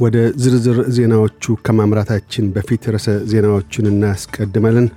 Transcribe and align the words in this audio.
ወደ 0.00 0.16
ዝርዝር 0.42 0.78
ዜናዎቹ 0.96 1.54
ከማምራታችን 1.66 2.50
በፊት 2.54 2.84
ርዕሰ 2.94 3.08
ዜናዎቹን 3.30 3.86
እናስቀድማለን። 3.90 4.88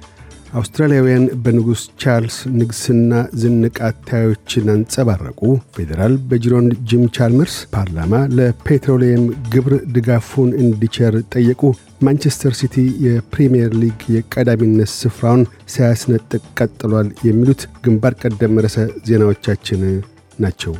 አውስትራሊያውያን 0.53 1.25
በንጉሥ 1.43 1.81
ቻርልስ 2.01 2.37
ንግሥና 2.55 3.11
ዝንቅ 3.41 3.75
አተያዮችን 3.87 4.71
አንጸባረቁ። 4.73 5.41
ፌዴራል 5.75 6.13
በጅሮንድ 6.29 6.73
ጂም 6.89 7.03
ቻልመርስ 7.17 7.55
ፓርላማ 7.73 8.21
ለፔትሮሊየም 8.37 9.25
ግብር 9.53 9.75
ድጋፉን 9.95 10.51
እንዲቸር 10.63 11.15
ጠየቁ። 11.35 11.61
ማንቸስተር 12.01 12.53
ሲቲ 12.59 12.75
የፕሪምየር 13.05 13.73
ሊግ 13.81 13.99
የቀዳሚነት 14.15 14.91
ስፍራውን 14.97 15.43
ሳያስነጥቅ 15.73 16.43
ቀጥሏል። 16.59 17.09
የሚሉት 17.27 17.63
ግንባር 17.85 18.15
ቀደም 18.23 18.61
ርዕሰ 18.65 18.77
ዜናዎቻችን 19.09 19.83
ናቸው። 20.39 20.73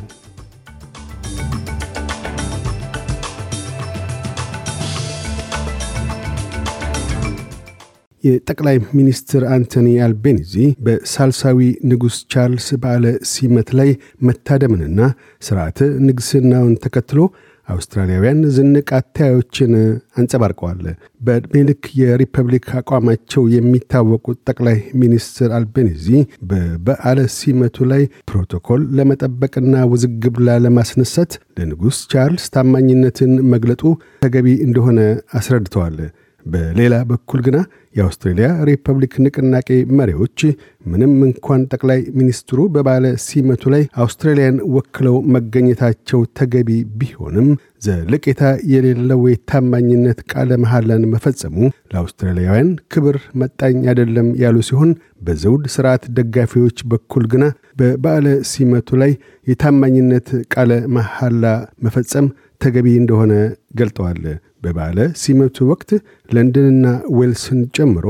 የጠቅላይ 8.24 8.76
ሚኒስትር 8.96 9.42
አንቶኒ 9.54 9.88
አልቤኒዚ 10.04 10.54
በሳልሳዊ 10.86 11.58
ንጉሥ 11.90 12.16
ቻርልስ 12.32 12.66
በዓለ 12.82 13.04
ሲመት 13.30 13.70
ላይ 13.78 13.90
መታደምንና 14.26 15.00
ሥርዓተ 15.42 15.78
ንግሥናውን 16.08 16.74
ተከትሎ 16.84 17.20
አውስትራሊያውያን 17.68 18.38
ዝንቅ 18.54 18.88
አታዮችን 18.98 19.72
አንጸባርቀዋል። 20.18 20.80
በዕድሜ 21.26 21.54
የሪፐብሊክ 22.00 22.66
አቋማቸው 22.80 23.42
የሚታወቁት 23.54 24.38
ጠቅላይ 24.48 24.78
ሚኒስትር 25.02 25.50
አልቤኒዚ 25.58 26.06
በበዓለ 26.50 27.20
ሲመቱ 27.36 27.86
ላይ 27.92 28.02
ፕሮቶኮል 28.30 28.82
ለመጠበቅና 28.98 29.84
ውዝግብ 29.92 30.36
ላለማስነሳት 30.46 31.32
ለንጉሥ 31.60 32.00
ቻርልስ 32.12 32.46
ታማኝነትን 32.56 33.34
መግለጡ 33.54 33.84
ተገቢ 34.24 34.48
እንደሆነ 34.66 34.98
አስረድተዋል። 35.34 35.98
በሌላ 36.46 36.94
በኩል 37.10 37.40
ግና 37.46 37.58
የአውስትሬልያ 37.94 38.48
ሪፐብሊክ 38.68 39.14
ንቅናቄ 39.24 39.68
መሪዎች 39.98 40.40
ምንም 40.86 41.12
እንኳን 41.26 41.62
ጠቅላይ 41.72 42.00
ሚኒስትሩ 42.18 42.58
በበዓለ 42.74 43.04
ሲመቱ 43.24 43.62
ላይ 43.74 43.82
አውስትራሊያን 44.04 44.58
ወክለው 44.76 45.16
መገኘታቸው 45.34 46.20
ተገቢ 46.38 46.68
ቢሆንም 47.00 47.48
ዘለቄታ 47.86 48.42
የሌለው 48.72 49.20
የታማኝነት 49.28 50.18
ቃለ 50.32 50.58
መሐላን 50.64 51.04
መፈጸሙ 51.12 51.56
ለአውስትራሊያውያን 51.92 52.70
ክብር 52.94 53.18
መጣኝ 53.42 53.78
አይደለም 53.92 54.28
ያሉ 54.42 54.58
ሲሆን 54.68 54.92
በዘውድ 55.22 55.64
ስርዓት 55.74 56.04
ደጋፊዎች 56.18 56.78
በኩል 56.92 57.26
ግና 57.32 57.44
በባለ 57.80 58.26
ሲመቱ 58.50 58.98
ላይ 59.02 59.12
የታማኝነት 59.46 60.28
ቃለ 60.54 60.72
መሐላ 60.96 61.44
መፈጸም 61.86 62.28
ተገቢ 62.60 62.86
እንደሆነ 63.00 63.32
ገልጠዋል። 63.78 64.22
በባለ 64.62 64.98
ሲመቱ 65.20 65.66
ወቅት 65.70 65.90
ለንደንና 66.30 66.86
ዌልስን 67.18 67.60
ጨምሮ 67.76 68.06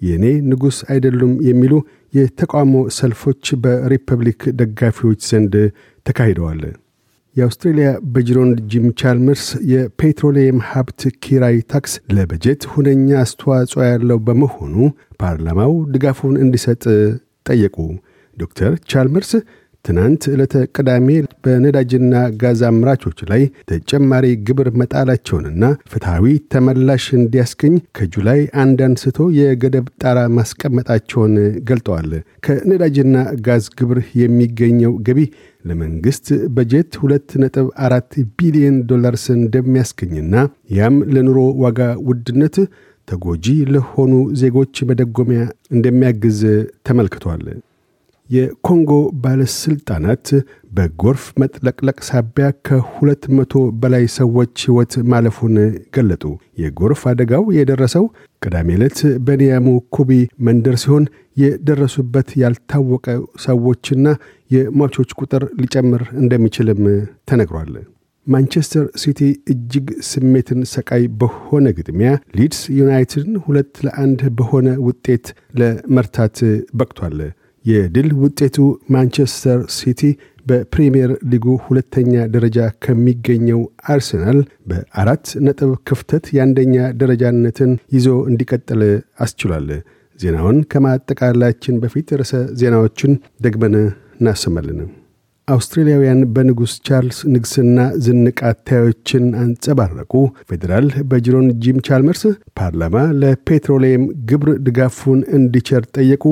የእኔ 0.00 0.24
ንጉሥ 0.50 0.78
አይደሉም 0.92 1.34
የሚሉ 1.48 1.74
የተቃውሞ 2.12 2.74
ሰልፎች 2.96 3.44
በሪፐብሊክ 3.62 4.40
ደጋፊዎች 4.58 5.20
ዘንድ 5.30 5.54
ተካሂደዋል። 6.06 6.62
የአውስትሬልያ 7.36 7.88
በጅሮንድ 8.14 8.58
ጂም 8.72 8.86
ቻልመርስ 9.00 9.44
የፔትሮሊየም 9.70 10.58
ሀብት 10.68 11.00
ኪራይ 11.24 11.56
ታክስ 11.72 11.94
ለበጀት 12.16 12.62
ሁነኛ 12.72 13.08
አስተዋጽኦ 13.22 13.80
ያለው 13.86 14.18
በመሆኑ 14.26 14.74
ፓርላማው 15.22 15.72
ድጋፉን 15.94 16.36
እንዲሰጥ 16.44 16.84
ጠየቁ። 17.46 17.76
ዶክተር 18.36 18.72
ቻልመርስ 18.90 19.32
ትናንት 19.84 20.22
ዕለተ 20.30 20.54
ቅዳሜ 20.76 21.08
በነዳጅና 21.44 22.12
ጋዝ 22.42 22.60
አምራቾች 22.68 23.18
ላይ 23.30 23.42
ተጨማሪ 23.70 24.26
ግብር 24.46 24.68
መጣላቸውንና 24.80 25.64
ፍትሐዊ 25.92 26.24
ተመላሽ 26.54 27.06
እንዲያስገኝ 27.18 27.74
ከጁላይ 27.98 28.40
አንድ 28.62 28.78
አንስቶ 28.86 29.26
የገደብ 29.38 29.88
ጣራ 30.02 30.20
ማስቀመጣቸውን 30.38 31.34
ገልጠዋል። 31.70 32.10
ከነዳጅና 32.46 33.16
ጋዝ 33.46 33.66
ግብር 33.80 34.00
የሚገኘው 34.20 34.94
ገቢ 35.08 35.20
ለመንግሥት 35.64 36.26
በጀት 36.56 36.92
ሁለት 37.02 37.28
ነጥብ 37.42 37.68
አራት 37.84 38.10
ቢሊዮን 38.38 38.78
ዶላርስ 38.90 39.26
እንደሚያስገኝና 39.36 40.34
ያም 40.76 40.96
ለኑሮ 41.14 41.38
ዋጋ 41.64 41.78
ውድነት 42.08 42.56
ተጎጂ 43.08 43.46
ለሆኑ 43.72 44.12
ዜጎች 44.40 44.76
መደጎሚያ 44.88 45.40
እንደሚያግዝ 45.70 46.40
ተመልክቷል። 46.86 47.42
የኮንጎ 48.30 48.92
ባለሥልጣናት 49.24 50.26
በጎርፍ 50.72 51.24
መጥለቅለቅ 51.40 51.96
ሳቢያ 52.08 52.46
ከሁለት 52.66 53.24
መቶ 53.36 53.52
በላይ 53.80 54.04
ሰዎች 54.16 54.54
ሕይወት 54.64 54.92
ማለፉን 55.12 55.56
ገለጡ። 55.96 56.24
የጎርፍ 56.58 57.02
አደጋው 57.10 57.44
የደረሰው 57.56 58.06
ቅዳሜ 58.42 58.70
ዕለት 58.78 58.98
በኒያሙ 59.26 59.66
ኩቢ 59.96 60.10
መንደር 60.46 60.76
ሲሆን 60.82 61.04
የደረሱበት 61.36 62.30
ያልታወቀ 62.42 63.06
ሰዎችና 63.44 64.06
የሟቾች 64.50 65.12
ቁጥር 65.20 65.44
ሊጨምር 65.60 66.04
እንደሚችልም 66.22 66.82
ተነግሯል። 67.30 67.72
ማንቸስተር 68.26 68.84
ሲቲ 69.00 69.20
እጅግ 69.52 69.88
ስሜትን 70.08 70.60
ሰቃይ 70.70 71.02
በሆነ 71.20 71.66
ግጥሚያ 71.78 72.10
ሊድስ 72.38 72.60
ዩናይትድን 72.78 73.34
ሁለት 73.46 73.72
ለአንድ 73.86 74.20
በሆነ 74.38 74.68
ውጤት 74.86 75.26
ለመርታት 75.60 76.38
በቅቷል። 76.78 77.18
የድል 77.64 78.08
ውጤቱ 78.22 78.56
ማንቸስተር 78.94 79.60
ሲቲ 79.76 80.00
በፕሪምየር 80.46 81.12
ሊጉ 81.32 81.46
ሁለተኛ 81.66 82.24
ደረጃ 82.34 82.58
ከሚገኘው 82.84 83.60
አርሰናል 83.92 84.38
በአራት 84.70 85.26
ነጥብ 85.46 85.70
ክፍተት 85.88 86.26
የአንደኛ 86.36 86.74
ደረጃነትን 87.00 87.72
ይዞ 87.96 88.08
እንዲቀጥል 88.30 88.82
አስችሏል። 89.26 89.68
ዜናውን 90.20 90.58
ከማጠቃላችን 90.72 91.80
በፊት 91.82 92.10
ርዕሰ 92.20 92.32
ዜናዎችን 92.60 93.14
ደግመን 93.40 93.74
እናሰማለን። 94.18 94.82
አውስትሬልያውያን 95.48 96.20
በንጉሥ 96.34 96.74
ቻርልስ 96.86 97.18
ንግሥና 97.32 97.78
ዝንቅ 98.04 98.38
አንጸባረቁ። 99.40 100.12
ፌዴራል 100.50 100.86
በጅሮንድ 101.10 101.48
ጂም 101.64 101.78
ቻልመርስ 101.88 102.22
ፓርላማ 102.58 102.94
ለፔትሮሊየም 103.20 104.04
ግብር 104.30 104.50
ድጋፉን 104.66 105.20
እንዲቸር 105.38 105.84
ጠየቁ። 105.96 106.24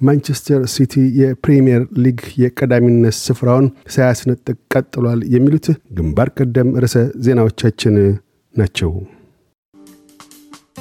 ማንቸስተር 0.00 0.62
ሲቲ 0.72 0.94
የፕሪምየር 1.18 1.82
ሊግ 2.04 2.20
የቀዳሚነት 2.38 3.16
ስፍራውን 3.20 3.66
ሳያስነጥቅ 3.94 4.56
ቀጥሏል። 4.74 5.20
የሚሉት 5.34 5.66
ግንባር 5.98 6.30
ቀደም 6.38 6.70
ርዕሰ 6.82 6.96
ዜናዎቻችን 7.26 7.96
ናቸው። 8.54 8.90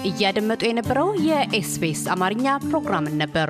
እያደመጡ 0.05 0.61
የነበረው 0.67 1.07
የኤስቢኤስ 1.27 2.01
አማርኛ 2.13 2.47
ፕሮግራምን 2.65 3.15
ነበር። 3.21 3.49